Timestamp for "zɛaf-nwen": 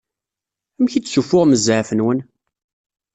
1.65-2.19